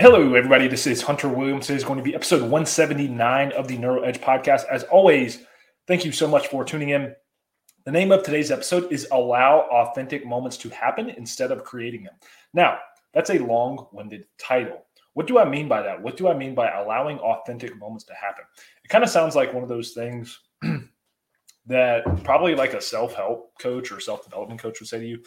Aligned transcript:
Hello, 0.00 0.32
everybody. 0.32 0.66
This 0.66 0.86
is 0.86 1.02
Hunter 1.02 1.28
Williams. 1.28 1.66
This 1.66 1.76
is 1.76 1.84
going 1.84 1.98
to 1.98 2.02
be 2.02 2.14
episode 2.14 2.40
179 2.40 3.52
of 3.52 3.68
the 3.68 3.76
Neuro 3.76 4.00
Edge 4.00 4.18
podcast. 4.18 4.64
As 4.70 4.82
always, 4.84 5.44
thank 5.86 6.06
you 6.06 6.10
so 6.10 6.26
much 6.26 6.46
for 6.46 6.64
tuning 6.64 6.88
in. 6.88 7.14
The 7.84 7.92
name 7.92 8.10
of 8.10 8.22
today's 8.22 8.50
episode 8.50 8.90
is 8.90 9.06
Allow 9.12 9.68
Authentic 9.70 10.24
Moments 10.24 10.56
to 10.56 10.70
Happen 10.70 11.10
Instead 11.10 11.52
of 11.52 11.64
Creating 11.64 12.04
Them. 12.04 12.14
Now, 12.54 12.78
that's 13.12 13.28
a 13.28 13.40
long 13.40 13.88
winded 13.92 14.24
title. 14.38 14.86
What 15.12 15.26
do 15.26 15.38
I 15.38 15.44
mean 15.44 15.68
by 15.68 15.82
that? 15.82 16.00
What 16.00 16.16
do 16.16 16.28
I 16.28 16.34
mean 16.34 16.54
by 16.54 16.70
allowing 16.70 17.18
authentic 17.18 17.76
moments 17.76 18.04
to 18.04 18.14
happen? 18.14 18.44
It 18.82 18.88
kind 18.88 19.04
of 19.04 19.10
sounds 19.10 19.36
like 19.36 19.52
one 19.52 19.62
of 19.62 19.68
those 19.68 19.90
things 19.90 20.40
that 21.66 22.24
probably 22.24 22.54
like 22.54 22.72
a 22.72 22.80
self 22.80 23.12
help 23.12 23.52
coach 23.60 23.92
or 23.92 24.00
self 24.00 24.24
development 24.24 24.62
coach 24.62 24.80
would 24.80 24.88
say 24.88 24.98
to 24.98 25.06
you. 25.06 25.22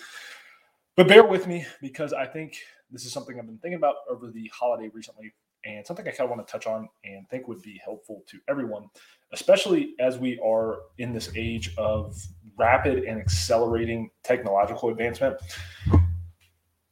But 0.96 1.08
bear 1.08 1.24
with 1.24 1.46
me 1.46 1.64
because 1.80 2.12
I 2.12 2.26
think 2.26 2.58
this 2.94 3.06
is 3.06 3.12
something 3.12 3.38
I've 3.40 3.48
been 3.48 3.58
thinking 3.58 3.78
about 3.78 3.96
over 4.08 4.30
the 4.30 4.50
holiday 4.54 4.90
recently, 4.94 5.34
and 5.66 5.86
something 5.86 6.08
I 6.08 6.12
kind 6.12 6.30
of 6.30 6.36
want 6.36 6.48
to 6.48 6.52
touch 6.52 6.68
on 6.68 6.88
and 7.04 7.28
think 7.30 7.48
would 7.48 7.62
be 7.62 7.82
helpful 7.84 8.24
to 8.28 8.40
everyone, 8.48 8.90
especially 9.34 9.96
as 10.00 10.18
we 10.18 10.40
are 10.46 10.78
in 11.00 11.12
this 11.12 11.32
age 11.36 11.74
of 11.78 12.16
rapid 12.58 13.04
and 13.06 13.20
accelerating 13.20 14.12
technological 14.24 14.90
advancement 14.90 15.38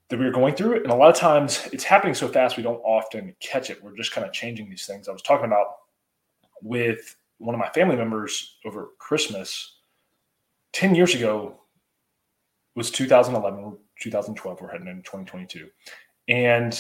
that 0.10 0.20
we're 0.20 0.32
going 0.32 0.56
through. 0.56 0.78
And 0.78 0.92
a 0.92 0.96
lot 0.96 1.10
of 1.10 1.16
times 1.16 1.70
it's 1.72 1.84
happening 1.84 2.16
so 2.16 2.28
fast, 2.28 2.58
we 2.58 2.64
don't 2.64 2.82
often 2.82 3.36
catch 3.40 3.70
it. 3.70 3.82
We're 3.84 3.96
just 3.96 4.12
kind 4.12 4.26
of 4.26 4.34
changing 4.34 4.70
these 4.70 4.86
things. 4.86 5.08
I 5.08 5.12
was 5.12 5.22
talking 5.22 5.46
about 5.46 5.68
with 6.64 7.16
one 7.38 7.56
of 7.56 7.60
my 7.60 7.70
family 7.70 7.96
members 7.96 8.58
over 8.66 8.90
Christmas 8.98 9.78
10 10.74 10.96
years 10.96 11.14
ago 11.14 11.62
was 12.76 12.90
2011 12.90 13.78
2012. 14.02 14.62
We're 14.62 14.72
heading 14.72 14.88
into 14.88 15.04
2022. 15.04 15.70
And 16.28 16.74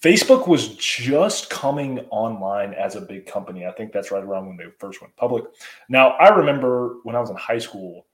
Facebook 0.00 0.46
was 0.46 0.76
just 0.76 1.50
coming 1.50 2.00
online 2.10 2.74
as 2.74 2.96
a 2.96 3.00
big 3.00 3.26
company. 3.26 3.66
I 3.66 3.72
think 3.72 3.92
that's 3.92 4.10
right 4.10 4.22
around 4.22 4.46
when 4.46 4.56
they 4.56 4.66
first 4.78 5.00
went 5.00 5.16
public. 5.16 5.44
Now, 5.88 6.10
I 6.10 6.28
remember 6.28 6.96
when 7.02 7.16
I 7.16 7.20
was 7.20 7.30
in 7.30 7.36
high 7.36 7.58
school, 7.58 8.06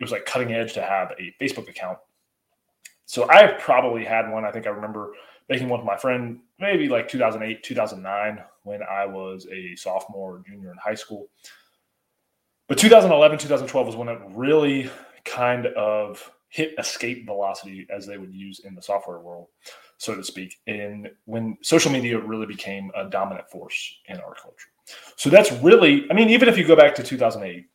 it 0.00 0.04
was 0.04 0.12
like 0.12 0.24
cutting 0.24 0.52
edge 0.52 0.72
to 0.74 0.82
have 0.82 1.12
a 1.18 1.34
Facebook 1.42 1.68
account. 1.68 1.98
So 3.04 3.28
I 3.30 3.46
probably 3.58 4.04
had 4.04 4.30
one. 4.30 4.44
I 4.44 4.50
think 4.50 4.66
I 4.66 4.70
remember 4.70 5.12
making 5.48 5.68
one 5.68 5.80
with 5.80 5.86
my 5.86 5.96
friend 5.96 6.40
maybe 6.58 6.88
like 6.88 7.08
2008, 7.08 7.62
2009 7.62 8.44
when 8.64 8.80
I 8.82 9.06
was 9.06 9.46
a 9.50 9.74
sophomore 9.76 10.36
or 10.36 10.42
junior 10.46 10.70
in 10.70 10.76
high 10.78 10.94
school. 10.94 11.28
But 12.68 12.78
2011, 12.78 13.38
2012 13.38 13.86
was 13.86 13.96
when 13.96 14.08
it 14.08 14.18
really 14.30 14.90
kind 15.24 15.66
of 15.68 16.30
hit 16.48 16.74
escape 16.78 17.26
velocity 17.26 17.86
as 17.94 18.06
they 18.06 18.18
would 18.18 18.34
use 18.34 18.60
in 18.60 18.74
the 18.74 18.82
software 18.82 19.20
world, 19.20 19.48
so 19.98 20.14
to 20.14 20.24
speak. 20.24 20.56
And 20.66 21.10
when 21.26 21.58
social 21.62 21.92
media 21.92 22.18
really 22.18 22.46
became 22.46 22.90
a 22.96 23.08
dominant 23.08 23.50
force 23.50 23.96
in 24.06 24.16
our 24.18 24.34
culture. 24.34 24.68
So 25.16 25.28
that's 25.28 25.52
really, 25.52 26.06
I 26.10 26.14
mean, 26.14 26.30
even 26.30 26.48
if 26.48 26.56
you 26.56 26.66
go 26.66 26.76
back 26.76 26.94
to 26.94 27.02
2008, 27.02 27.66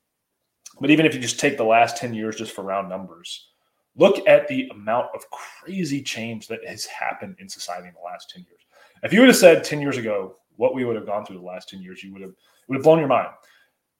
but 0.81 0.89
even 0.89 1.05
if 1.05 1.13
you 1.13 1.21
just 1.21 1.39
take 1.39 1.57
the 1.57 1.63
last 1.63 1.97
10 1.97 2.13
years 2.13 2.35
just 2.35 2.51
for 2.51 2.63
round 2.63 2.89
numbers, 2.89 3.49
look 3.95 4.27
at 4.27 4.47
the 4.47 4.67
amount 4.69 5.07
of 5.13 5.23
crazy 5.29 6.01
change 6.01 6.47
that 6.47 6.65
has 6.67 6.85
happened 6.85 7.35
in 7.39 7.47
society 7.47 7.87
in 7.87 7.93
the 7.93 8.03
last 8.03 8.31
10 8.31 8.43
years. 8.49 8.61
If 9.03 9.13
you 9.13 9.19
would 9.19 9.29
have 9.29 9.37
said 9.37 9.63
10 9.63 9.81
years 9.81 9.97
ago 9.97 10.37
what 10.55 10.73
we 10.73 10.85
would 10.85 10.95
have 10.95 11.05
gone 11.05 11.25
through 11.25 11.37
the 11.37 11.43
last 11.43 11.69
10 11.69 11.81
years, 11.81 12.03
you 12.03 12.13
would 12.13 12.21
have 12.21 12.33
would 12.67 12.75
have 12.75 12.83
blown 12.83 12.99
your 12.99 13.07
mind. 13.07 13.29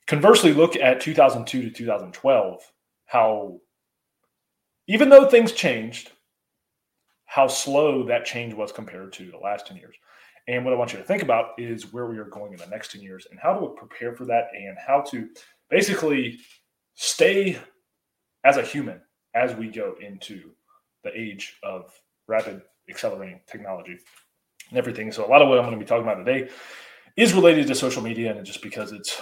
Conversely, 0.08 0.54
look 0.54 0.76
at 0.76 1.02
2002 1.02 1.62
to 1.62 1.70
2012, 1.70 2.72
how 3.06 3.60
even 4.88 5.10
though 5.10 5.28
things 5.28 5.52
changed, 5.52 6.12
how 7.26 7.48
slow 7.48 8.04
that 8.04 8.26
change 8.26 8.54
was 8.54 8.72
compared 8.72 9.14
to 9.14 9.32
the 9.32 9.38
last 9.38 9.68
10 9.68 9.78
years. 9.78 9.96
And 10.48 10.66
what 10.66 10.74
I 10.74 10.78
want 10.78 10.92
you 10.92 11.00
to 11.00 11.06
think 11.06 11.24
about 11.24 11.52
is 11.58 11.94
where 11.94 12.06
we 12.06 12.18
are 12.18 12.26
going 12.26 12.52
in 12.54 12.60
the 12.60 12.68
next 12.68 12.92
10 12.92 13.02
years 13.02 13.26
and 13.32 13.40
how 13.40 13.54
to 13.54 13.68
prepare 13.70 14.14
for 14.14 14.26
that 14.26 14.50
and 14.54 14.78
how 14.78 15.02
to 15.12 15.30
basically 15.70 16.40
stay 16.96 17.58
as 18.44 18.58
a 18.58 18.62
human 18.62 19.02
as 19.34 19.56
we 19.56 19.70
go 19.70 19.96
into 20.02 20.52
the 21.04 21.18
age 21.18 21.58
of 21.64 21.92
rapid 22.28 22.62
accelerating 22.90 23.40
technology 23.48 23.98
and 24.70 24.78
everything. 24.78 25.12
So 25.12 25.26
a 25.26 25.30
lot 25.30 25.42
of 25.42 25.48
what 25.48 25.60
I'm 25.60 25.66
going 25.66 25.80
to 25.80 25.84
be 25.84 25.88
talking 25.88 26.04
about 26.04 26.24
today 26.24 26.50
is 27.16 27.34
related 27.34 27.68
to 27.68 27.76
social 27.76 28.02
media 28.02 28.36
and 28.36 28.46
just 28.46 28.62
because 28.62 28.92
it's 28.92 29.22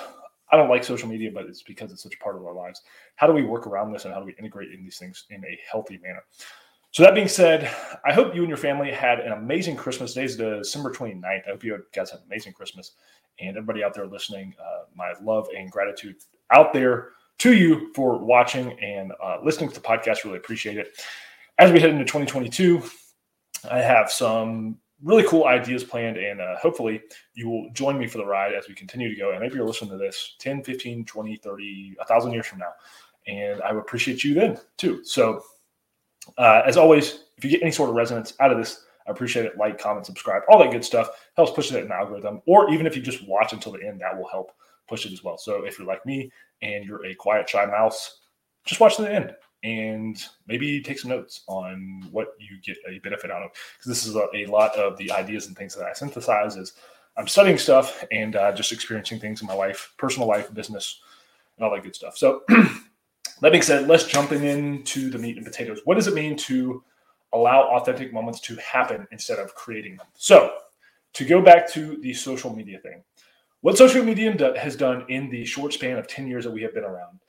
I 0.51 0.57
don't 0.57 0.69
like 0.69 0.83
social 0.83 1.07
media, 1.07 1.31
but 1.33 1.45
it's 1.45 1.63
because 1.63 1.91
it's 1.91 2.03
such 2.03 2.15
a 2.15 2.17
part 2.17 2.35
of 2.35 2.45
our 2.45 2.53
lives. 2.53 2.81
How 3.15 3.27
do 3.27 3.33
we 3.33 3.43
work 3.43 3.67
around 3.67 3.91
this 3.91 4.05
and 4.05 4.13
how 4.13 4.19
do 4.19 4.25
we 4.25 4.35
integrate 4.37 4.71
in 4.71 4.83
these 4.83 4.97
things 4.97 5.25
in 5.29 5.43
a 5.45 5.59
healthy 5.69 5.97
manner? 6.03 6.23
So 6.91 7.03
that 7.03 7.15
being 7.15 7.29
said, 7.29 7.73
I 8.05 8.11
hope 8.11 8.35
you 8.35 8.41
and 8.41 8.49
your 8.49 8.57
family 8.57 8.91
had 8.91 9.21
an 9.21 9.31
amazing 9.31 9.77
Christmas. 9.77 10.13
Today's 10.13 10.35
December 10.35 10.91
29th. 10.91 11.23
I 11.23 11.49
hope 11.49 11.63
you 11.63 11.81
guys 11.93 12.11
had 12.11 12.19
an 12.19 12.25
amazing 12.27 12.51
Christmas. 12.51 12.91
And 13.39 13.51
everybody 13.55 13.81
out 13.81 13.93
there 13.93 14.07
listening, 14.07 14.53
uh, 14.59 14.83
my 14.93 15.13
love 15.23 15.47
and 15.57 15.71
gratitude 15.71 16.17
out 16.51 16.73
there 16.73 17.11
to 17.39 17.53
you 17.53 17.93
for 17.95 18.17
watching 18.17 18.77
and 18.81 19.13
uh, 19.23 19.37
listening 19.41 19.69
to 19.69 19.75
the 19.75 19.81
podcast. 19.81 20.25
Really 20.25 20.37
appreciate 20.37 20.77
it. 20.77 20.89
As 21.59 21.71
we 21.71 21.79
head 21.79 21.91
into 21.91 22.03
2022, 22.03 22.83
I 23.71 23.79
have 23.79 24.11
some 24.11 24.77
really 25.03 25.23
cool 25.23 25.45
ideas 25.45 25.83
planned 25.83 26.17
and 26.17 26.39
uh, 26.39 26.57
hopefully 26.57 27.01
you 27.33 27.49
will 27.49 27.69
join 27.73 27.97
me 27.97 28.07
for 28.07 28.17
the 28.17 28.25
ride 28.25 28.53
as 28.53 28.67
we 28.67 28.75
continue 28.75 29.09
to 29.09 29.19
go. 29.19 29.31
And 29.31 29.39
maybe 29.39 29.55
you're 29.55 29.65
listening 29.65 29.91
to 29.91 29.97
this 29.97 30.35
10 30.39 30.63
15 30.63 31.05
20 31.05 31.35
30 31.37 31.95
a 31.99 32.05
thousand 32.05 32.31
years 32.31 32.45
from 32.45 32.59
now. 32.59 32.71
And 33.27 33.61
i 33.61 33.71
would 33.71 33.81
appreciate 33.81 34.23
you 34.23 34.33
then 34.33 34.59
too. 34.77 35.03
So 35.03 35.43
uh, 36.37 36.61
as 36.65 36.77
always 36.77 37.23
if 37.37 37.43
you 37.43 37.49
get 37.49 37.61
any 37.61 37.71
sort 37.71 37.89
of 37.89 37.95
resonance 37.95 38.33
out 38.39 38.51
of 38.51 38.57
this 38.57 38.85
i 39.07 39.11
appreciate 39.11 39.45
it. 39.45 39.57
Like 39.57 39.79
comment 39.79 40.05
subscribe 40.05 40.43
all 40.49 40.59
that 40.59 40.71
good 40.71 40.85
stuff 40.85 41.09
helps 41.35 41.51
push 41.51 41.71
it 41.71 41.81
in 41.81 41.89
the 41.89 41.95
algorithm. 41.95 42.41
Or 42.45 42.71
even 42.71 42.85
if 42.85 42.95
you 42.95 43.01
just 43.01 43.27
watch 43.27 43.53
until 43.53 43.71
the 43.71 43.85
end 43.85 44.01
that 44.01 44.17
will 44.17 44.27
help 44.27 44.51
push 44.87 45.05
it 45.05 45.13
as 45.13 45.23
well. 45.23 45.37
So 45.37 45.65
if 45.65 45.79
you're 45.79 45.87
like 45.87 46.05
me 46.05 46.31
and 46.61 46.85
you're 46.85 47.05
a 47.05 47.15
quiet 47.15 47.49
shy 47.49 47.65
mouse 47.65 48.19
just 48.65 48.79
watch 48.79 48.97
to 48.97 49.01
the 49.01 49.11
end 49.11 49.33
and 49.63 50.23
maybe 50.47 50.81
take 50.81 50.99
some 50.99 51.11
notes 51.11 51.41
on 51.47 52.07
what 52.11 52.35
you 52.39 52.57
get 52.63 52.77
a 52.89 52.99
benefit 52.99 53.31
out 53.31 53.43
of. 53.43 53.51
Because 53.77 53.89
this 53.89 54.05
is 54.05 54.15
a, 54.15 54.27
a, 54.33 54.45
lot 54.47 54.75
of 54.75 54.97
the 54.97 55.11
ideas 55.11 55.47
and 55.47 55.55
things 55.55 55.75
that 55.75 55.85
I 55.85 55.93
synthesize 55.93 56.57
is 56.57 56.73
I'm 57.17 57.27
studying 57.27 57.57
stuff 57.57 58.03
and 58.11 58.35
uh, 58.35 58.51
just 58.53 58.71
experiencing 58.71 59.19
things 59.19 59.41
in 59.41 59.47
my 59.47 59.53
life, 59.53 59.93
personal 59.97 60.27
life, 60.27 60.53
business, 60.53 61.01
and 61.57 61.65
all 61.65 61.73
that 61.73 61.83
good 61.83 61.95
stuff. 61.95 62.17
So, 62.17 62.41
that 62.49 63.51
being 63.51 63.61
said, 63.61 63.87
let's 63.87 64.05
jump 64.05 64.31
into 64.31 65.09
the 65.09 65.19
meat 65.19 65.37
and 65.37 65.45
potatoes. 65.45 65.81
What 65.85 65.95
does 65.95 66.07
it 66.07 66.15
mean 66.15 66.35
to 66.37 66.83
allow 67.33 67.63
authentic 67.75 68.13
moments 68.13 68.39
to 68.41 68.55
happen 68.55 69.07
instead 69.11 69.39
of 69.39 69.53
creating 69.53 69.97
them? 69.97 70.07
So, 70.15 70.53
to 71.13 71.25
go 71.25 71.41
back 71.41 71.69
to 71.73 71.97
the 71.97 72.13
social 72.13 72.55
media 72.55 72.79
thing, 72.79 73.03
what 73.59 73.77
social 73.77 74.03
media 74.03 74.33
has 74.57 74.75
done 74.75 75.05
in 75.09 75.29
the 75.29 75.45
short 75.45 75.73
span 75.73 75.97
of 75.97 76.07
10 76.07 76.25
years 76.25 76.45
that 76.45 76.51
we 76.51 76.63
have 76.63 76.73
been 76.73 76.83
around 76.83 77.19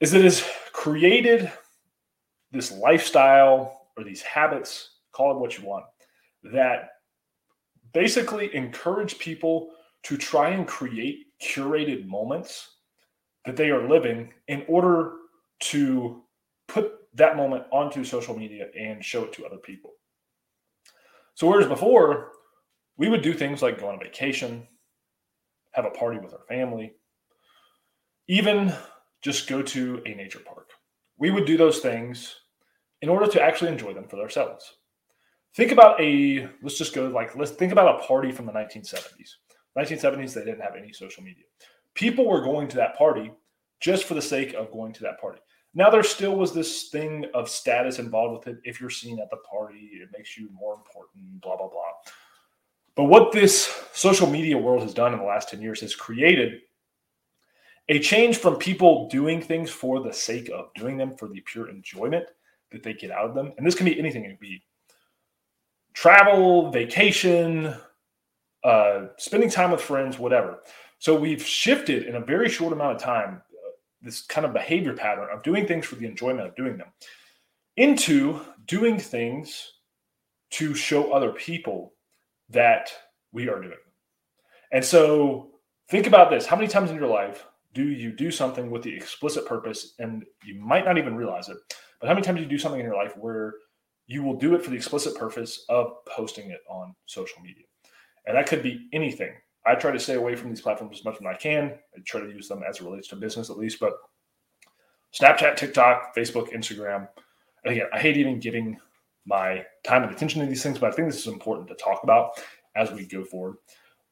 is 0.00 0.14
it 0.14 0.24
has 0.24 0.44
created 0.72 1.50
this 2.52 2.72
lifestyle 2.72 3.88
or 3.96 4.04
these 4.04 4.22
habits, 4.22 4.90
call 5.12 5.32
it 5.32 5.38
what 5.38 5.58
you 5.58 5.64
want, 5.64 5.84
that 6.42 6.90
basically 7.92 8.54
encourage 8.54 9.18
people 9.18 9.70
to 10.02 10.16
try 10.16 10.50
and 10.50 10.66
create 10.66 11.26
curated 11.42 12.06
moments 12.06 12.76
that 13.44 13.56
they 13.56 13.70
are 13.70 13.88
living 13.88 14.32
in 14.48 14.64
order 14.68 15.12
to 15.60 16.22
put 16.68 16.92
that 17.14 17.36
moment 17.36 17.64
onto 17.72 18.04
social 18.04 18.36
media 18.36 18.66
and 18.78 19.04
show 19.04 19.24
it 19.24 19.32
to 19.32 19.46
other 19.46 19.56
people. 19.56 19.92
So, 21.34 21.46
whereas 21.48 21.68
before, 21.68 22.32
we 22.96 23.08
would 23.08 23.22
do 23.22 23.32
things 23.32 23.62
like 23.62 23.80
go 23.80 23.88
on 23.88 23.96
a 23.96 23.98
vacation, 23.98 24.66
have 25.72 25.84
a 25.84 25.90
party 25.90 26.18
with 26.18 26.32
our 26.32 26.44
family, 26.48 26.92
even 28.28 28.74
just 29.26 29.48
go 29.48 29.60
to 29.60 30.00
a 30.06 30.14
nature 30.14 30.38
park. 30.38 30.70
We 31.18 31.32
would 31.32 31.46
do 31.46 31.56
those 31.56 31.80
things 31.80 32.32
in 33.02 33.08
order 33.08 33.26
to 33.26 33.42
actually 33.42 33.72
enjoy 33.72 33.92
them 33.92 34.06
for 34.06 34.20
ourselves. 34.20 34.74
Think 35.56 35.72
about 35.72 36.00
a, 36.00 36.48
let's 36.62 36.78
just 36.78 36.94
go 36.94 37.08
like, 37.08 37.34
let's 37.34 37.50
think 37.50 37.72
about 37.72 37.96
a 37.96 38.06
party 38.06 38.30
from 38.30 38.46
the 38.46 38.52
1970s. 38.52 39.30
1970s, 39.76 40.32
they 40.32 40.44
didn't 40.44 40.60
have 40.60 40.76
any 40.76 40.92
social 40.92 41.24
media. 41.24 41.42
People 41.94 42.28
were 42.28 42.40
going 42.40 42.68
to 42.68 42.76
that 42.76 42.96
party 42.96 43.32
just 43.80 44.04
for 44.04 44.14
the 44.14 44.22
sake 44.22 44.54
of 44.54 44.70
going 44.70 44.92
to 44.92 45.02
that 45.02 45.20
party. 45.20 45.40
Now, 45.74 45.90
there 45.90 46.04
still 46.04 46.36
was 46.36 46.54
this 46.54 46.88
thing 46.88 47.26
of 47.34 47.48
status 47.48 47.98
involved 47.98 48.46
with 48.46 48.54
it. 48.54 48.60
If 48.62 48.80
you're 48.80 48.90
seen 48.90 49.18
at 49.18 49.28
the 49.30 49.38
party, 49.38 49.90
it 50.00 50.08
makes 50.16 50.38
you 50.38 50.48
more 50.52 50.74
important, 50.74 51.40
blah, 51.40 51.56
blah, 51.56 51.68
blah. 51.68 51.82
But 52.94 53.04
what 53.04 53.32
this 53.32 53.74
social 53.92 54.30
media 54.30 54.56
world 54.56 54.82
has 54.82 54.94
done 54.94 55.12
in 55.12 55.18
the 55.18 55.24
last 55.24 55.48
10 55.48 55.60
years 55.60 55.80
has 55.80 55.96
created 55.96 56.60
a 57.88 57.98
change 57.98 58.38
from 58.38 58.56
people 58.56 59.08
doing 59.08 59.40
things 59.40 59.70
for 59.70 60.00
the 60.00 60.12
sake 60.12 60.50
of 60.52 60.72
doing 60.74 60.96
them 60.96 61.16
for 61.16 61.28
the 61.28 61.40
pure 61.40 61.68
enjoyment 61.68 62.26
that 62.72 62.82
they 62.82 62.92
get 62.92 63.10
out 63.10 63.28
of 63.28 63.34
them. 63.34 63.52
And 63.56 63.66
this 63.66 63.74
can 63.74 63.86
be 63.86 63.98
anything. 63.98 64.24
It 64.24 64.28
can 64.28 64.38
be 64.40 64.62
travel, 65.94 66.70
vacation, 66.70 67.74
uh, 68.64 69.06
spending 69.18 69.48
time 69.48 69.70
with 69.70 69.80
friends, 69.80 70.18
whatever. 70.18 70.58
So 70.98 71.14
we've 71.14 71.42
shifted 71.42 72.04
in 72.04 72.16
a 72.16 72.20
very 72.20 72.48
short 72.48 72.72
amount 72.72 72.96
of 72.96 73.02
time 73.02 73.42
uh, 73.52 73.70
this 74.02 74.22
kind 74.22 74.44
of 74.44 74.52
behavior 74.52 74.94
pattern 74.94 75.28
of 75.32 75.42
doing 75.42 75.66
things 75.66 75.86
for 75.86 75.94
the 75.94 76.06
enjoyment 76.06 76.48
of 76.48 76.56
doing 76.56 76.76
them 76.76 76.88
into 77.76 78.40
doing 78.66 78.98
things 78.98 79.72
to 80.50 80.74
show 80.74 81.12
other 81.12 81.32
people 81.32 81.92
that 82.48 82.90
we 83.32 83.48
are 83.48 83.60
doing. 83.60 83.76
And 84.72 84.84
so 84.84 85.50
think 85.88 86.06
about 86.06 86.30
this. 86.30 86.46
How 86.46 86.56
many 86.56 86.68
times 86.68 86.90
in 86.90 86.96
your 86.96 87.08
life 87.08 87.46
do 87.76 87.88
you 87.90 88.10
do 88.10 88.30
something 88.30 88.70
with 88.70 88.82
the 88.82 88.94
explicit 88.94 89.46
purpose 89.46 89.92
and 89.98 90.24
you 90.42 90.58
might 90.58 90.86
not 90.86 90.96
even 90.96 91.14
realize 91.14 91.50
it? 91.50 91.58
But 92.00 92.08
how 92.08 92.14
many 92.14 92.24
times 92.24 92.38
do 92.38 92.42
you 92.42 92.48
do 92.48 92.58
something 92.58 92.80
in 92.80 92.86
your 92.86 92.96
life 92.96 93.14
where 93.18 93.52
you 94.06 94.22
will 94.22 94.38
do 94.38 94.54
it 94.54 94.64
for 94.64 94.70
the 94.70 94.76
explicit 94.76 95.14
purpose 95.14 95.66
of 95.68 95.92
posting 96.06 96.50
it 96.50 96.60
on 96.70 96.94
social 97.04 97.42
media? 97.42 97.64
And 98.24 98.34
that 98.34 98.46
could 98.46 98.62
be 98.62 98.88
anything. 98.94 99.34
I 99.66 99.74
try 99.74 99.90
to 99.90 99.98
stay 99.98 100.14
away 100.14 100.36
from 100.36 100.48
these 100.48 100.62
platforms 100.62 100.98
as 100.98 101.04
much 101.04 101.16
as 101.16 101.26
I 101.26 101.34
can. 101.34 101.74
I 101.94 102.00
try 102.06 102.22
to 102.22 102.30
use 102.30 102.48
them 102.48 102.62
as 102.66 102.76
it 102.76 102.84
relates 102.84 103.08
to 103.08 103.16
business 103.16 103.50
at 103.50 103.58
least, 103.58 103.78
but 103.78 103.92
Snapchat, 105.20 105.56
TikTok, 105.56 106.16
Facebook, 106.16 106.54
Instagram. 106.54 107.08
And 107.64 107.74
again, 107.74 107.88
I 107.92 107.98
hate 107.98 108.16
even 108.16 108.40
giving 108.40 108.78
my 109.26 109.66
time 109.84 110.02
and 110.02 110.12
attention 110.12 110.40
to 110.40 110.46
these 110.46 110.62
things, 110.62 110.78
but 110.78 110.90
I 110.90 110.96
think 110.96 111.08
this 111.08 111.20
is 111.20 111.26
important 111.26 111.68
to 111.68 111.74
talk 111.74 112.04
about 112.04 112.40
as 112.74 112.90
we 112.90 113.04
go 113.04 113.22
forward. 113.22 113.56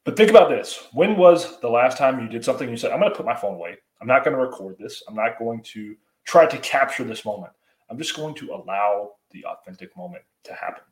But 0.05 0.17
think 0.17 0.31
about 0.31 0.51
this. 0.51 0.87
When 0.93 1.17
was 1.17 1.59
the 1.61 1.71
last 1.71 1.97
time 1.97 2.21
you 2.21 2.29
did 2.29 2.45
something 2.45 2.69
you 2.69 2.77
said, 2.77 2.93
I'm 2.93 3.01
going 3.01 3.11
to 3.11 3.17
put 3.17 3.27
my 3.27 3.35
phone 3.35 3.55
away. 3.55 3.77
I'm 4.01 4.07
not 4.07 4.23
going 4.23 4.37
to 4.37 4.43
record 4.43 4.77
this. 4.79 5.03
I'm 5.09 5.15
not 5.15 5.39
going 5.39 5.63
to 5.63 5.97
try 6.25 6.47
to 6.47 6.59
capture 6.59 7.05
this 7.05 7.25
moment. 7.25 7.53
I'm 7.89 7.97
just 7.97 8.15
going 8.15 8.35
to 8.37 8.53
allow 8.53 9.13
the 9.31 9.45
authentic 9.47 9.97
moment 9.97 10.23
to 10.45 10.53
happen. 10.53 10.85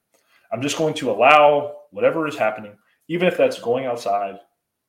I'm 0.50 0.62
just 0.62 0.79
going 0.79 0.94
to 0.94 1.11
allow 1.11 1.76
whatever 1.91 2.26
is 2.26 2.37
happening, 2.37 2.76
even 3.09 3.29
if 3.29 3.37
that's 3.37 3.59
going 3.59 3.87
outside 3.87 4.38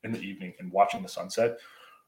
in 0.03 0.11
the 0.11 0.21
evening 0.21 0.53
and 0.59 0.71
watching 0.71 1.01
the 1.01 1.09
sunset, 1.09 1.57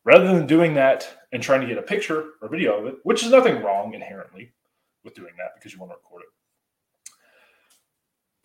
rather 0.05 0.27
than 0.27 0.47
doing 0.47 0.73
that 0.73 1.07
and 1.33 1.43
trying 1.43 1.61
to 1.61 1.67
get 1.67 1.77
a 1.77 1.81
picture 1.81 2.31
or 2.41 2.49
video 2.49 2.79
of 2.79 2.85
it, 2.85 2.95
which 3.03 3.23
is 3.23 3.31
nothing 3.31 3.61
wrong 3.61 3.93
inherently 3.93 4.53
with 5.03 5.15
doing 5.15 5.33
that 5.37 5.51
because 5.55 5.73
you 5.73 5.79
want 5.79 5.91
to 5.91 5.95
record 5.95 6.23
it. 6.23 6.29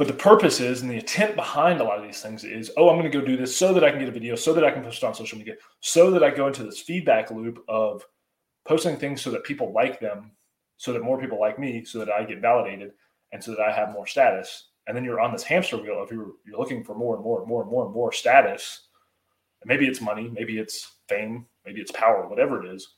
But 0.01 0.07
the 0.07 0.15
purpose 0.15 0.61
is 0.61 0.81
and 0.81 0.91
the 0.91 0.95
intent 0.95 1.37
behind 1.37 1.79
a 1.79 1.85
lot 1.85 1.99
of 1.99 2.05
these 2.05 2.23
things 2.23 2.43
is, 2.43 2.73
oh, 2.79 2.89
I'm 2.89 2.99
going 2.99 3.13
to 3.13 3.19
go 3.19 3.23
do 3.23 3.37
this 3.37 3.55
so 3.55 3.75
that 3.75 3.85
I 3.85 3.91
can 3.91 3.99
get 3.99 4.09
a 4.09 4.13
video, 4.13 4.35
so 4.35 4.55
that 4.55 4.65
I 4.65 4.71
can 4.71 4.83
post 4.83 5.03
it 5.03 5.05
on 5.05 5.15
social 5.15 5.37
media, 5.37 5.57
so 5.81 6.11
that 6.11 6.25
I 6.25 6.31
go 6.31 6.47
into 6.47 6.63
this 6.63 6.81
feedback 6.81 7.31
loop 7.31 7.63
of 7.69 8.07
posting 8.65 8.97
things 8.97 9.21
so 9.21 9.31
that 9.31 9.45
people 9.45 9.75
like 9.75 10.01
them, 10.01 10.31
so 10.79 10.95
that 10.95 11.03
more 11.03 11.21
people 11.21 11.39
like 11.39 11.59
me, 11.59 11.85
so 11.85 11.99
that 11.99 12.09
I 12.09 12.25
get 12.25 12.41
validated, 12.41 12.93
and 13.33 13.45
so 13.45 13.51
that 13.51 13.61
I 13.61 13.73
have 13.73 13.93
more 13.93 14.07
status. 14.07 14.69
And 14.87 14.97
then 14.97 15.05
you're 15.05 15.21
on 15.21 15.33
this 15.33 15.43
hamster 15.43 15.77
wheel 15.77 16.03
of 16.03 16.11
you're, 16.11 16.33
you're 16.47 16.59
looking 16.59 16.83
for 16.83 16.95
more 16.95 17.15
and 17.15 17.23
more 17.23 17.41
and 17.41 17.47
more 17.47 17.61
and 17.61 17.71
more 17.71 17.85
and 17.85 17.93
more 17.93 18.11
status. 18.11 18.87
And 19.61 19.69
maybe 19.69 19.87
it's 19.87 20.01
money, 20.01 20.31
maybe 20.33 20.59
it's 20.59 20.93
fame, 21.11 21.45
maybe 21.67 21.83
it's 21.83 21.93
power, 21.93 22.27
whatever 22.27 22.65
it 22.65 22.75
is. 22.75 22.89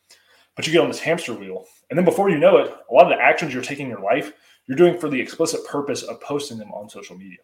But 0.55 0.69
you 0.69 0.73
get 0.73 0.83
on 0.83 0.89
this 0.89 1.01
hamster 1.01 1.35
wheel. 1.35 1.65
And 1.91 1.99
then 1.99 2.05
before 2.05 2.31
you 2.31 2.39
know 2.39 2.59
it, 2.59 2.73
a 2.89 2.95
lot 2.95 3.11
of 3.11 3.19
the 3.19 3.25
actions 3.25 3.53
you're 3.53 3.61
taking 3.61 3.87
in 3.87 3.91
your 3.91 4.03
life 4.03 4.35
you're 4.67 4.77
doing 4.77 4.99
for 4.99 5.09
the 5.09 5.21
explicit 5.21 5.67
purpose 5.67 6.03
of 6.03 6.21
posting 6.21 6.59
them 6.59 6.73
on 6.73 6.89
social 6.89 7.17
media. 7.17 7.39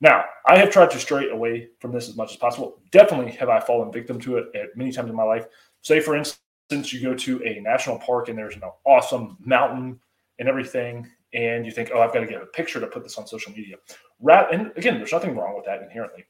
Now, 0.00 0.24
I 0.46 0.56
have 0.58 0.70
tried 0.70 0.90
to 0.92 0.98
stray 0.98 1.28
away 1.28 1.68
from 1.80 1.92
this 1.92 2.08
as 2.08 2.16
much 2.16 2.30
as 2.30 2.36
possible. 2.36 2.80
Definitely 2.92 3.32
have 3.32 3.48
I 3.48 3.60
fallen 3.60 3.92
victim 3.92 4.20
to 4.20 4.38
it 4.38 4.46
at 4.54 4.76
many 4.76 4.92
times 4.92 5.10
in 5.10 5.16
my 5.16 5.24
life. 5.24 5.46
Say, 5.82 6.00
for 6.00 6.16
instance, 6.16 6.92
you 6.92 7.02
go 7.02 7.14
to 7.14 7.42
a 7.44 7.60
national 7.60 7.98
park 7.98 8.28
and 8.28 8.38
there's 8.38 8.54
an 8.54 8.62
awesome 8.84 9.36
mountain 9.40 9.98
and 10.38 10.48
everything, 10.48 11.08
and 11.34 11.66
you 11.66 11.72
think, 11.72 11.90
oh, 11.92 12.00
I've 12.00 12.12
got 12.12 12.20
to 12.20 12.26
get 12.26 12.40
a 12.40 12.46
picture 12.46 12.78
to 12.78 12.86
put 12.86 13.02
this 13.02 13.18
on 13.18 13.26
social 13.26 13.52
media. 13.52 13.76
and 14.52 14.72
again, 14.76 14.98
there's 14.98 15.12
nothing 15.12 15.36
wrong 15.36 15.56
with 15.56 15.64
that 15.66 15.82
inherently. 15.82 16.24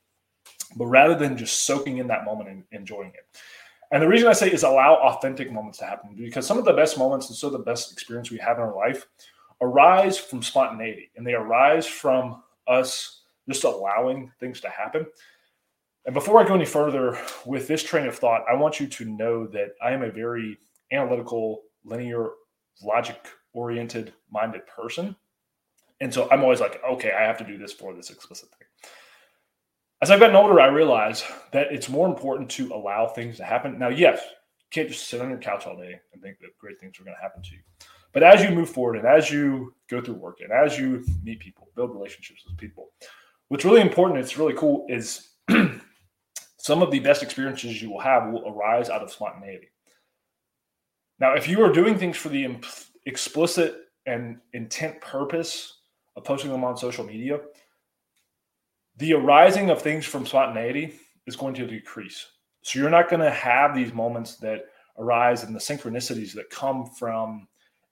But 0.76 0.87
rather 0.87 1.15
than 1.15 1.37
just 1.37 1.67
soaking 1.67 1.99
in 1.99 2.06
that 2.09 2.25
moment 2.25 2.49
and 2.49 2.65
enjoying 2.73 3.11
it. 3.11 3.38
And 3.91 4.03
the 4.03 4.09
reason 4.09 4.29
I 4.29 4.32
say 4.32 4.50
is 4.50 4.65
allow 4.65 4.97
authentic 4.97 5.50
moments 5.50 5.79
to 5.79 5.87
happen 5.87 6.15
because 6.15 6.47
some 6.47 6.59
of 6.59 6.65
the 6.65 6.73
best 6.73 6.99
moments 6.99 7.29
and 7.29 7.37
so 7.37 7.49
the 7.49 7.59
best 7.59 7.93
experience 7.93 8.31
we 8.31 8.38
have 8.38 8.59
in 8.59 8.65
our 8.65 8.75
life 8.75 9.06
arise 9.60 10.19
from 10.19 10.43
spontaneity 10.43 11.10
and 11.16 11.26
they 11.26 11.34
arise 11.34 11.87
from 11.87 12.43
us 12.66 13.22
just 13.49 13.64
allowing 13.64 14.31
things 14.40 14.60
to 14.60 14.69
happen. 14.69 15.06
And 16.05 16.14
before 16.14 16.40
I 16.40 16.46
go 16.46 16.55
any 16.55 16.64
further 16.64 17.19
with 17.44 17.69
this 17.69 17.82
train 17.82 18.06
of 18.06 18.16
thought, 18.16 18.44
I 18.50 18.55
want 18.55 18.81
you 18.81 18.87
to 18.87 19.05
know 19.05 19.46
that 19.49 19.75
I 19.82 19.93
am 19.93 20.02
a 20.02 20.10
very 20.10 20.58
analytical, 20.93 21.62
linear, 21.84 22.31
logic 22.82 23.26
oriented 23.52 24.12
minded 24.31 24.66
person. 24.66 25.16
And 26.00 26.12
so 26.12 26.28
I'm 26.31 26.43
always 26.43 26.60
like, 26.60 26.81
okay, 26.88 27.12
I 27.12 27.22
have 27.22 27.38
to 27.38 27.44
do 27.44 27.58
this 27.58 27.72
for 27.72 27.94
this 27.94 28.10
explicit 28.10 28.49
thing. 28.50 28.69
As 30.00 30.10
I've 30.10 30.20
gotten 30.20 30.37
older, 30.37 30.60
I 30.60 30.66
realize 30.66 31.25
that 31.52 31.72
it's 31.72 31.88
more 31.88 32.06
important 32.06 32.49
to 32.50 32.72
allow 32.72 33.08
things 33.08 33.37
to 33.38 33.44
happen. 33.44 33.78
Now, 33.78 33.88
yes, 33.88 34.20
you 34.25 34.66
can't 34.70 34.88
just 34.88 35.08
sit 35.08 35.20
on 35.20 35.28
your 35.28 35.38
couch 35.38 35.66
all 35.66 35.76
day 35.76 35.99
and 36.12 36.22
think 36.22 36.38
that 36.38 36.56
great 36.60 36.78
things 36.78 37.00
are 37.00 37.05
going 37.05 37.16
to 37.16 37.22
happen 37.22 37.43
to 37.43 37.50
you. 37.50 37.60
But 38.12 38.22
as 38.22 38.43
you 38.43 38.50
move 38.50 38.70
forward 38.70 38.96
and 38.96 39.06
as 39.06 39.31
you 39.31 39.75
go 39.90 40.00
through 40.00 40.14
work 40.14 40.38
and 40.40 40.50
as 40.52 40.78
you 40.78 41.05
meet 41.22 41.40
people, 41.40 41.69
build 41.76 41.94
relationships 41.94 42.43
with 42.46 42.56
people, 42.56 42.90
what's 43.49 43.64
really 43.64 43.81
important, 43.81 44.20
it's 44.20 44.38
really 44.38 44.55
cool, 44.55 44.87
is 44.88 45.28
some 46.58 46.82
of 46.82 46.90
the 46.90 47.00
best 47.00 47.22
experiences 47.22 47.81
you 47.82 47.90
will 47.90 48.00
have 48.00 48.31
will 48.31 48.49
arise 48.49 48.88
out 48.88 49.02
of 49.02 49.10
spontaneity. 49.10 49.69
Now, 51.20 51.34
if 51.34 51.49
you 51.49 51.62
are 51.62 51.72
doing 51.72 51.99
things 51.99 52.16
for 52.16 52.28
the 52.28 52.44
imp- 52.44 52.66
explicit 53.06 53.76
and 54.06 54.38
intent 54.52 55.00
purpose 55.00 55.78
of 56.16 56.25
posting 56.25 56.50
them 56.50 56.64
on 56.64 56.76
social 56.76 57.05
media, 57.05 57.40
the 58.96 59.14
arising 59.14 59.70
of 59.70 59.81
things 59.81 60.05
from 60.05 60.26
spontaneity 60.26 60.94
is 61.26 61.37
going 61.37 61.55
to 61.55 61.66
decrease. 61.66 62.26
So 62.62 62.78
you're 62.78 62.90
not 62.90 63.08
going 63.08 63.20
to 63.20 63.31
have 63.31 63.75
these 63.75 63.93
moments 63.93 64.37
that 64.37 64.66
arise 64.99 65.44
and 65.44 65.55
the 65.55 65.60
synchronicities 65.60 66.32
that 66.34 66.50
come 66.50 66.87
from 66.87 67.46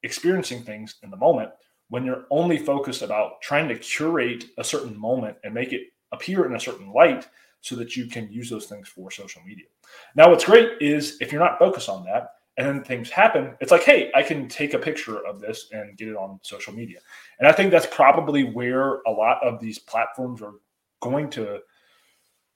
experiencing 0.06 0.62
things 0.62 0.94
in 1.02 1.10
the 1.10 1.16
moment 1.16 1.50
when 1.88 2.04
you're 2.04 2.24
only 2.30 2.56
focused 2.56 3.02
about 3.02 3.42
trying 3.42 3.68
to 3.68 3.76
curate 3.76 4.46
a 4.56 4.64
certain 4.64 4.98
moment 4.98 5.36
and 5.44 5.52
make 5.52 5.72
it 5.72 5.82
appear 6.12 6.46
in 6.46 6.54
a 6.54 6.60
certain 6.60 6.90
light 6.92 7.28
so 7.60 7.74
that 7.74 7.96
you 7.96 8.06
can 8.06 8.30
use 8.30 8.48
those 8.48 8.66
things 8.66 8.88
for 8.88 9.10
social 9.10 9.42
media. 9.42 9.66
Now, 10.14 10.30
what's 10.30 10.44
great 10.44 10.80
is 10.80 11.18
if 11.20 11.32
you're 11.32 11.44
not 11.44 11.58
focused 11.58 11.88
on 11.88 12.04
that 12.04 12.30
and 12.56 12.66
then 12.66 12.84
things 12.84 13.10
happen, 13.10 13.54
it's 13.60 13.72
like, 13.72 13.82
hey, 13.82 14.10
I 14.14 14.22
can 14.22 14.48
take 14.48 14.74
a 14.74 14.78
picture 14.78 15.26
of 15.26 15.40
this 15.40 15.68
and 15.72 15.96
get 15.96 16.08
it 16.08 16.16
on 16.16 16.38
social 16.42 16.72
media. 16.72 17.00
And 17.38 17.48
I 17.48 17.52
think 17.52 17.70
that's 17.70 17.88
probably 17.90 18.44
where 18.44 19.00
a 19.06 19.10
lot 19.10 19.42
of 19.42 19.60
these 19.60 19.78
platforms 19.78 20.40
are 20.40 20.54
going 21.00 21.28
to 21.30 21.60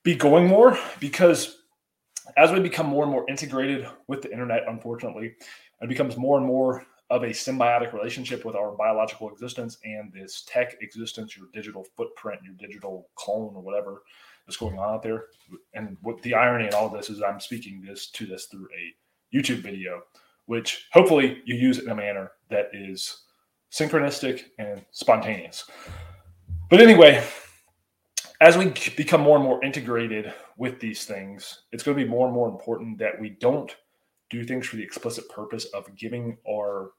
be 0.03 0.15
going 0.15 0.47
more 0.47 0.77
because 0.99 1.57
as 2.37 2.51
we 2.51 2.59
become 2.59 2.87
more 2.87 3.03
and 3.03 3.11
more 3.11 3.29
integrated 3.29 3.87
with 4.07 4.21
the 4.21 4.31
internet, 4.31 4.63
unfortunately, 4.67 5.35
it 5.81 5.89
becomes 5.89 6.17
more 6.17 6.37
and 6.37 6.45
more 6.45 6.85
of 7.11 7.23
a 7.23 7.27
symbiotic 7.27 7.93
relationship 7.93 8.45
with 8.45 8.55
our 8.55 8.71
biological 8.71 9.29
existence 9.29 9.77
and 9.83 10.11
this 10.13 10.43
tech 10.47 10.77
existence, 10.81 11.35
your 11.35 11.47
digital 11.53 11.85
footprint, 11.95 12.39
your 12.41 12.53
digital 12.53 13.09
clone, 13.15 13.53
or 13.53 13.61
whatever 13.61 14.03
is 14.47 14.55
going 14.55 14.79
on 14.79 14.95
out 14.95 15.03
there. 15.03 15.25
And 15.73 15.97
what 16.01 16.21
the 16.21 16.33
irony 16.33 16.67
in 16.67 16.73
all 16.73 16.87
this 16.87 17.09
is, 17.09 17.21
I'm 17.21 17.41
speaking 17.41 17.83
this 17.85 18.09
to 18.11 18.25
this 18.25 18.45
through 18.45 18.67
a 18.67 19.35
YouTube 19.35 19.61
video, 19.61 20.03
which 20.45 20.87
hopefully 20.93 21.41
you 21.45 21.55
use 21.55 21.79
in 21.79 21.89
a 21.89 21.95
manner 21.95 22.31
that 22.49 22.69
is 22.73 23.23
synchronistic 23.71 24.43
and 24.57 24.83
spontaneous. 24.91 25.69
But 26.69 26.79
anyway, 26.79 27.21
as 28.39 28.57
we 28.57 28.73
become 28.95 29.19
more 29.19 29.35
and 29.35 29.43
more 29.43 29.61
integrated 29.65 30.33
with 30.57 30.79
these 30.79 31.03
things, 31.03 31.63
it's 31.73 31.83
going 31.83 31.97
to 31.97 32.03
be 32.05 32.09
more 32.09 32.27
and 32.27 32.33
more 32.33 32.47
important 32.47 32.97
that 32.99 33.19
we 33.19 33.31
don't 33.31 33.75
do 34.29 34.45
things 34.45 34.65
for 34.65 34.77
the 34.77 34.83
explicit 34.83 35.27
purpose 35.27 35.65
of 35.65 35.93
giving 35.97 36.37
our 36.49 36.91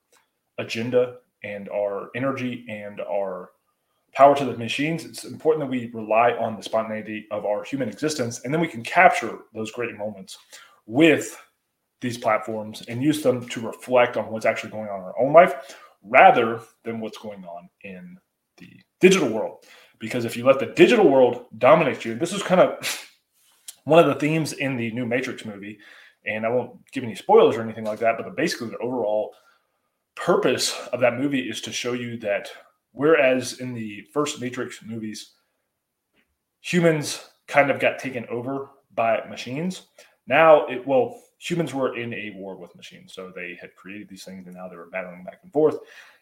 agenda 0.59 1.16
and 1.44 1.68
our 1.68 2.11
energy 2.14 2.64
and 2.68 3.00
our 3.00 3.50
power 4.12 4.37
to 4.37 4.44
the 4.44 4.56
machines, 4.56 5.04
it's 5.04 5.25
important 5.25 5.64
that 5.64 5.71
we 5.71 5.90
rely 5.92 6.32
on 6.32 6.56
the 6.56 6.62
spontaneity 6.62 7.26
of 7.30 7.47
our 7.47 7.64
human 7.64 7.88
existence. 7.88 8.42
And 8.44 8.52
then 8.52 8.61
we 8.61 8.68
can 8.68 8.82
capture 8.82 9.38
those 9.54 9.71
great 9.71 9.97
moments 9.97 10.38
with 10.87 11.37
these 12.00 12.18
platforms 12.18 12.82
and 12.88 13.02
use 13.02 13.23
them 13.23 13.49
to 13.49 13.61
reflect 13.61 14.16
on 14.16 14.30
what's 14.30 14.44
actually 14.44 14.71
going 14.71 14.88
on 14.88 14.99
in 14.99 15.04
our 15.04 15.18
own 15.18 15.32
life 15.32 15.76
rather 16.02 16.61
than 16.85 17.00
what's 17.00 17.18
going 17.18 17.44
on 17.44 17.68
in 17.85 18.18
the 18.59 18.68
digital 19.00 19.28
world. 19.28 19.64
Because 19.99 20.25
if 20.25 20.37
you 20.37 20.44
let 20.44 20.59
the 20.59 20.66
digital 20.66 21.09
world 21.09 21.47
dominate 21.59 22.04
you, 22.04 22.14
this 22.16 22.32
is 22.32 22.42
kind 22.42 22.61
of 22.61 23.09
one 23.85 24.00
of 24.00 24.06
the 24.06 24.16
themes 24.16 24.52
in 24.52 24.76
the 24.76 24.90
new 24.90 25.06
Matrix 25.06 25.44
movie. 25.44 25.78
And 26.26 26.44
I 26.44 26.50
won't 26.50 26.85
give 26.92 27.04
any 27.04 27.14
spoilers 27.14 27.56
or 27.56 27.62
anything 27.62 27.85
like 27.85 28.00
that, 28.00 28.16
but 28.18 28.37
basically 28.37 28.68
the 28.68 28.78
overall 28.78 29.35
purpose 30.14 30.78
of 30.92 31.00
that 31.00 31.19
movie 31.19 31.49
is 31.49 31.61
to 31.62 31.73
show 31.73 31.92
you 31.92 32.16
that 32.19 32.50
whereas 32.92 33.61
in 33.61 33.75
the 33.75 34.02
first 34.12 34.40
Matrix 34.40 34.83
movies, 34.83 35.33
humans 36.61 37.25
kind 37.47 37.71
of 37.71 37.81
got 37.81 37.99
taken 37.99 38.26
over 38.31 38.71
by 38.95 39.23
machines. 39.28 39.88
Now 40.26 40.66
it 40.66 40.87
well, 40.87 41.21
humans 41.38 41.75
were 41.75 41.97
in 41.97 42.14
a 42.14 42.33
war 42.37 42.57
with 42.57 42.76
machines. 42.76 43.12
So 43.14 43.33
they 43.35 43.59
had 43.61 43.75
created 43.75 44.09
these 44.09 44.25
things 44.25 44.47
and 44.47 44.54
now 44.54 44.69
they 44.69 44.76
were 44.76 44.90
battling 44.90 45.25
back 45.25 45.40
and 45.42 45.52
forth. 45.52 45.78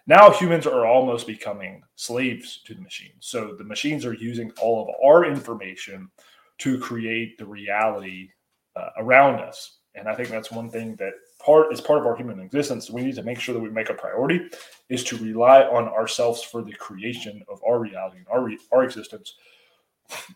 Now 0.06 0.30
humans 0.30 0.66
are 0.66 0.86
almost 0.86 1.26
becoming 1.26 1.82
slaves 1.94 2.62
to 2.64 2.74
the 2.74 2.80
machines. 2.80 3.26
So 3.26 3.54
the 3.56 3.64
machines 3.64 4.06
are 4.06 4.14
using 4.14 4.50
all 4.60 4.82
of 4.82 4.94
our 5.04 5.26
information 5.26 6.10
to 6.58 6.78
create 6.78 7.38
the 7.38 7.46
reality 7.46 8.30
uh, 8.76 8.90
around 8.98 9.40
us. 9.40 9.78
And 9.94 10.08
I 10.08 10.14
think 10.14 10.28
that's 10.28 10.50
one 10.50 10.70
thing 10.70 10.96
that 10.96 11.12
part 11.44 11.72
is 11.72 11.80
part 11.80 11.98
of 11.98 12.06
our 12.06 12.16
human 12.16 12.40
existence. 12.40 12.90
We 12.90 13.02
need 13.02 13.16
to 13.16 13.22
make 13.22 13.40
sure 13.40 13.54
that 13.54 13.60
we 13.60 13.70
make 13.70 13.90
a 13.90 13.94
priority 13.94 14.48
is 14.88 15.04
to 15.04 15.16
rely 15.16 15.62
on 15.62 15.88
ourselves 15.88 16.42
for 16.42 16.62
the 16.62 16.72
creation 16.72 17.42
of 17.48 17.60
our 17.66 17.78
reality 17.78 18.18
and 18.18 18.26
our 18.28 18.42
re, 18.42 18.58
our 18.72 18.84
existence 18.84 19.34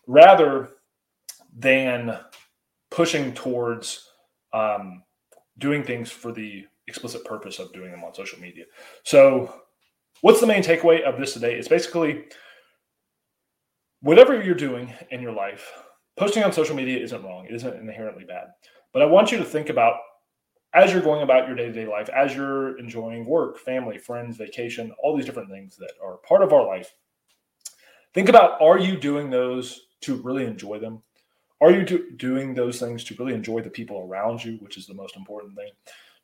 rather 0.07 0.71
than 1.57 2.19
pushing 2.91 3.33
towards 3.33 4.09
um, 4.53 5.03
doing 5.59 5.83
things 5.83 6.11
for 6.11 6.33
the 6.33 6.65
explicit 6.87 7.25
purpose 7.25 7.59
of 7.59 7.73
doing 7.73 7.91
them 7.91 8.05
on 8.05 8.15
social 8.15 8.39
media. 8.41 8.65
So, 9.03 9.63
what's 10.21 10.41
the 10.41 10.47
main 10.47 10.63
takeaway 10.63 11.03
of 11.03 11.19
this 11.19 11.33
today? 11.33 11.55
It's 11.55 11.69
basically 11.69 12.25
whatever 14.01 14.41
you're 14.43 14.55
doing 14.55 14.93
in 15.11 15.21
your 15.21 15.33
life, 15.33 15.73
posting 16.17 16.43
on 16.43 16.53
social 16.53 16.77
media 16.77 17.03
isn't 17.03 17.23
wrong. 17.23 17.47
It 17.47 17.55
isn't 17.55 17.77
inherently 17.77 18.25
bad. 18.25 18.49
But 18.93 19.03
I 19.03 19.07
want 19.07 19.33
you 19.33 19.39
to 19.39 19.45
think 19.45 19.71
about 19.71 19.97
as 20.75 20.93
you're 20.93 21.03
going 21.03 21.23
about 21.23 21.47
your 21.47 21.57
day 21.57 21.67
to 21.67 21.73
day 21.73 21.87
life, 21.87 22.09
as 22.09 22.35
you're 22.35 22.77
enjoying 22.79 23.25
work, 23.25 23.59
family, 23.59 23.97
friends, 23.97 24.37
vacation, 24.37 24.93
all 25.03 25.17
these 25.17 25.25
different 25.25 25.49
things 25.49 25.77
that 25.77 25.93
are 26.03 26.17
part 26.19 26.43
of 26.43 26.53
our 26.53 26.67
life. 26.67 26.93
Think 28.13 28.29
about 28.29 28.61
are 28.61 28.79
you 28.79 28.97
doing 28.97 29.31
those 29.31 29.87
to 30.03 30.17
really 30.17 30.45
enjoy 30.45 30.79
them? 30.79 31.03
Are 31.61 31.71
you 31.71 31.85
do, 31.85 32.11
doing 32.17 32.55
those 32.55 32.79
things 32.79 33.05
to 33.05 33.15
really 33.19 33.35
enjoy 33.35 33.61
the 33.61 33.71
people 33.71 34.07
around 34.07 34.45
you, 34.45 34.59
which 34.61 34.77
is 34.77 34.87
the 34.87 34.95
most 34.95 35.17
important 35.17 35.57
thing? 35.57 35.71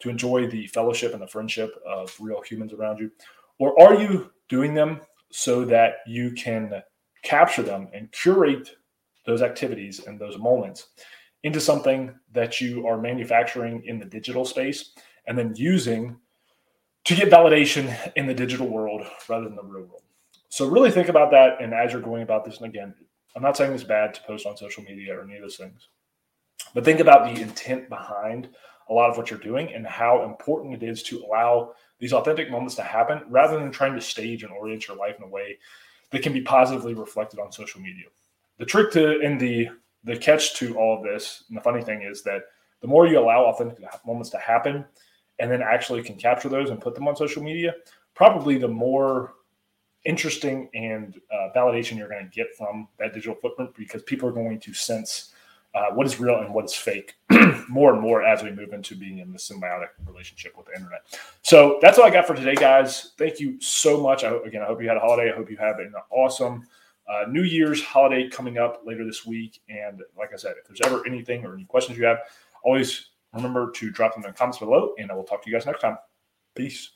To 0.01 0.11
enjoy 0.11 0.49
the 0.49 0.67
fellowship 0.67 1.13
and 1.13 1.23
the 1.23 1.29
friendship 1.29 1.71
of 1.87 2.15
real 2.21 2.43
humans 2.43 2.73
around 2.73 2.99
you? 2.99 3.11
Or 3.59 3.81
are 3.81 3.95
you 3.95 4.31
doing 4.49 4.75
them 4.75 5.01
so 5.31 5.65
that 5.67 5.99
you 6.07 6.33
can 6.33 6.83
capture 7.23 7.63
them 7.63 7.89
and 7.93 8.11
curate 8.11 8.71
those 9.27 9.43
activities 9.43 10.07
and 10.07 10.19
those 10.19 10.39
moments 10.39 10.89
into 11.43 11.61
something 11.61 12.15
that 12.33 12.61
you 12.61 12.87
are 12.87 13.01
manufacturing 13.01 13.83
in 13.87 13.99
the 13.99 14.05
digital 14.05 14.45
space 14.45 14.93
and 15.27 15.39
then 15.39 15.55
using 15.57 16.17
to 17.05 17.15
get 17.15 17.31
validation 17.31 17.95
in 18.17 18.27
the 18.27 18.35
digital 18.35 18.69
world 18.69 19.03
rather 19.29 19.45
than 19.47 19.57
the 19.57 19.63
real 19.63 19.87
world. 19.87 20.03
So 20.49 20.69
really 20.69 20.91
think 20.91 21.09
about 21.09 21.31
that. 21.31 21.63
And 21.63 21.73
as 21.73 21.93
you're 21.93 22.03
going 22.03 22.23
about 22.23 22.45
this, 22.45 22.59
and 22.59 22.67
again, 22.67 22.95
I'm 23.35 23.43
not 23.43 23.57
saying 23.57 23.73
it's 23.73 23.85
bad 23.85 24.13
to 24.15 24.23
post 24.23 24.47
on 24.47 24.57
social 24.57 24.83
media 24.83 25.17
or 25.17 25.23
any 25.23 25.37
of 25.37 25.43
those 25.43 25.57
things, 25.57 25.89
but 26.75 26.85
think 26.85 27.01
about 27.01 27.25
the 27.25 27.41
intent 27.41 27.89
behind 27.89 28.49
a 28.89 28.93
lot 28.93 29.09
of 29.09 29.17
what 29.17 29.31
you're 29.31 29.39
doing 29.39 29.73
and 29.73 29.87
how 29.87 30.25
important 30.25 30.75
it 30.75 30.83
is 30.83 31.03
to 31.05 31.23
allow 31.25 31.73
these 32.01 32.13
authentic 32.13 32.51
moments 32.51 32.75
to 32.75 32.83
happen 32.83 33.23
rather 33.29 33.59
than 33.59 33.71
trying 33.71 33.95
to 33.95 34.01
stage 34.01 34.43
and 34.43 34.53
orient 34.53 34.89
your 34.89 34.97
life 34.97 35.17
in 35.17 35.25
a 35.25 35.29
way 35.29 35.57
that 36.11 36.23
can 36.23 36.33
be 36.33 36.41
positively 36.41 36.95
reflected 36.95 37.39
on 37.39 37.53
social 37.53 37.81
media. 37.81 38.07
The 38.59 38.67
trick 38.67 38.91
to 38.93 39.21
in 39.21 39.39
the 39.39 39.69
the 40.05 40.17
catch 40.17 40.55
to 40.57 40.77
all 40.77 40.97
of 40.97 41.03
this, 41.03 41.45
and 41.49 41.57
the 41.57 41.63
funny 41.63 41.83
thing 41.83 42.03
is 42.03 42.23
that 42.23 42.43
the 42.81 42.89
more 42.89 43.07
you 43.07 43.19
allow 43.19 43.45
authentic 43.45 43.85
moments 44.07 44.31
to 44.31 44.39
happen 44.39 44.85
and 45.39 45.51
then 45.51 45.63
actually 45.63 46.03
can 46.03 46.17
capture 46.17 46.49
those 46.49 46.71
and 46.71 46.81
put 46.81 46.95
them 46.95 47.09
on 47.09 47.17
social 47.17 47.43
media, 47.43 47.75
probably 48.15 48.59
the 48.59 48.69
more 48.69 49.35
interesting 50.05 50.69
and 50.75 51.21
uh, 51.33 51.49
validation 51.55 51.99
you're 51.99 52.09
going 52.09 52.25
to 52.25 52.35
get 52.35 52.55
from 52.57 52.89
that 52.99 53.13
digital 53.13 53.35
footprint 53.35 53.71
because 53.77 54.03
people 54.03 54.29
are 54.29 54.33
going 54.33 54.59
to 54.59 54.73
sense 54.73 55.35
uh, 55.75 55.91
what 55.95 56.07
is 56.07 56.19
real 56.19 56.41
and 56.41 56.53
what 56.53 56.65
is 56.65 56.75
fake 56.75 57.15
more 57.69 57.93
and 57.93 58.01
more 58.01 58.23
as 58.23 58.43
we 58.43 58.51
move 58.51 58.73
into 58.73 58.97
being 58.97 59.19
in 59.19 59.31
this 59.31 59.51
symbiotic 59.51 59.89
relationship 60.07 60.57
with 60.57 60.67
the 60.67 60.75
internet. 60.75 61.03
So 61.43 61.79
that's 61.81 61.99
all 61.99 62.05
I 62.05 62.11
got 62.11 62.27
for 62.27 62.35
today, 62.35 62.55
guys. 62.55 63.13
Thank 63.17 63.39
you 63.39 63.61
so 63.61 64.03
much. 64.03 64.25
I, 64.25 64.35
again, 64.45 64.63
I 64.63 64.67
hope 64.67 64.83
you 64.83 64.89
had 64.89 64.97
a 64.97 65.01
holiday. 65.01 65.31
I 65.31 65.37
hope 65.37 65.51
you 65.51 65.57
have 65.59 65.79
an 65.79 65.93
awesome 66.11 66.67
uh, 67.11 67.25
New 67.29 67.43
Year's 67.43 67.83
holiday 67.83 68.29
coming 68.29 68.59
up 68.59 68.83
later 68.87 69.05
this 69.05 69.27
week. 69.27 69.61
And 69.69 70.03
like 70.17 70.33
I 70.33 70.37
said, 70.37 70.55
if 70.61 70.67
there's 70.67 70.81
ever 70.85 71.07
anything 71.07 71.45
or 71.45 71.55
any 71.55 71.65
questions 71.65 71.99
you 71.99 72.05
have, 72.05 72.19
always 72.63 73.11
remember 73.35 73.71
to 73.73 73.91
drop 73.91 74.15
them 74.15 74.25
in 74.25 74.31
the 74.31 74.37
comments 74.37 74.59
below, 74.59 74.95
and 74.99 75.11
I 75.11 75.15
will 75.15 75.25
talk 75.25 75.43
to 75.43 75.51
you 75.51 75.57
guys 75.57 75.67
next 75.67 75.81
time. 75.81 75.97
Peace. 76.55 76.91